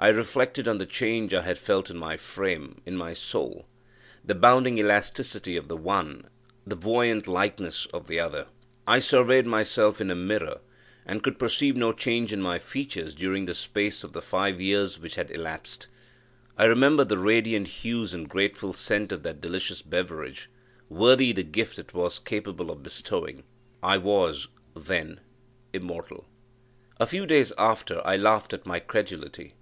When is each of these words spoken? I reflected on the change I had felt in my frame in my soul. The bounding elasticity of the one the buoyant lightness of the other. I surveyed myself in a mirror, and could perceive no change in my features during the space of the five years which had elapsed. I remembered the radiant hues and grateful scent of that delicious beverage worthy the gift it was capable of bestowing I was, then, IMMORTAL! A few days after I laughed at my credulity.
I 0.00 0.10
reflected 0.10 0.68
on 0.68 0.78
the 0.78 0.86
change 0.86 1.34
I 1.34 1.42
had 1.42 1.58
felt 1.58 1.90
in 1.90 1.96
my 1.96 2.16
frame 2.16 2.80
in 2.86 2.94
my 2.94 3.14
soul. 3.14 3.66
The 4.24 4.36
bounding 4.36 4.78
elasticity 4.78 5.56
of 5.56 5.66
the 5.66 5.76
one 5.76 6.28
the 6.64 6.76
buoyant 6.76 7.26
lightness 7.26 7.84
of 7.86 8.06
the 8.06 8.20
other. 8.20 8.46
I 8.86 9.00
surveyed 9.00 9.44
myself 9.44 10.00
in 10.00 10.08
a 10.08 10.14
mirror, 10.14 10.60
and 11.04 11.20
could 11.20 11.36
perceive 11.36 11.74
no 11.74 11.92
change 11.92 12.32
in 12.32 12.40
my 12.40 12.60
features 12.60 13.12
during 13.12 13.46
the 13.46 13.56
space 13.56 14.04
of 14.04 14.12
the 14.12 14.22
five 14.22 14.60
years 14.60 15.00
which 15.00 15.16
had 15.16 15.32
elapsed. 15.32 15.88
I 16.56 16.66
remembered 16.66 17.08
the 17.08 17.18
radiant 17.18 17.66
hues 17.66 18.14
and 18.14 18.28
grateful 18.28 18.72
scent 18.72 19.10
of 19.10 19.24
that 19.24 19.40
delicious 19.40 19.82
beverage 19.82 20.48
worthy 20.88 21.32
the 21.32 21.42
gift 21.42 21.76
it 21.76 21.92
was 21.92 22.20
capable 22.20 22.70
of 22.70 22.84
bestowing 22.84 23.42
I 23.82 23.98
was, 23.98 24.46
then, 24.76 25.18
IMMORTAL! 25.74 26.24
A 27.00 27.06
few 27.06 27.26
days 27.26 27.52
after 27.58 28.00
I 28.06 28.16
laughed 28.16 28.52
at 28.52 28.64
my 28.64 28.78
credulity. 28.78 29.54